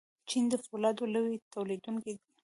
چین 0.29 0.43
د 0.51 0.53
فولادو 0.65 1.03
لوی 1.13 1.35
تولیدونکی 1.53 2.13
دی. 2.17 2.23